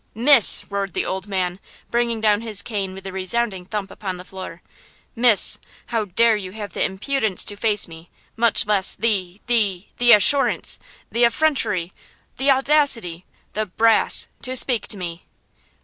[0.15, 1.59] "Miss!" roared the old man,
[1.91, 4.63] bringing down his cane with a resounding thump upon the floor;
[5.15, 5.59] "miss!
[5.93, 13.65] how dare you have the impudence to face me, much less the–the–the assurance!–the effrontery!–the audacity!–the
[13.77, 14.27] brass!
[14.41, 15.27] to speak to me!"